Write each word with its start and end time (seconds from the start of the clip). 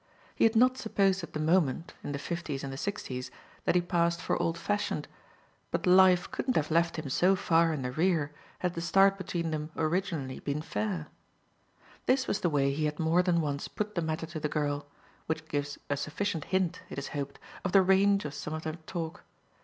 He 0.33 0.45
had 0.45 0.55
not 0.55 0.79
supposed 0.79 1.21
at 1.23 1.33
the 1.33 1.39
moment 1.39 1.93
in 2.03 2.11
the 2.11 2.17
fifties 2.17 2.63
and 2.63 2.73
the 2.73 2.75
sixties 2.77 3.29
that 3.65 3.75
he 3.75 3.81
passed 3.81 4.19
for 4.19 4.35
old 4.41 4.57
fashioned, 4.57 5.07
but 5.69 5.85
life 5.85 6.31
couldn't 6.31 6.55
have 6.55 6.71
left 6.71 6.95
him 6.97 7.07
so 7.07 7.35
far 7.35 7.71
in 7.71 7.83
the 7.83 7.91
rear 7.91 8.31
had 8.65 8.73
the 8.73 8.81
start 8.81 9.15
between 9.15 9.51
them 9.51 9.69
originally 9.77 10.39
been 10.39 10.63
fair. 10.63 11.05
This 12.07 12.25
was 12.25 12.39
the 12.41 12.49
way 12.49 12.73
he 12.73 12.85
had 12.85 12.97
more 12.99 13.21
than 13.21 13.41
once 13.41 13.67
put 13.67 13.93
the 13.93 14.01
matter 14.01 14.25
to 14.25 14.39
the 14.39 14.49
girl; 14.49 14.87
which 15.27 15.47
gives 15.47 15.77
a 15.87 15.95
sufficient 15.95 16.45
hint, 16.45 16.81
it 16.89 16.97
is 16.97 17.09
hoped, 17.09 17.37
of 17.63 17.71
the 17.71 17.83
range 17.83 18.25
of 18.25 18.33
some 18.33 18.55
of 18.55 18.63
their 18.63 18.77
talk. 18.87 19.23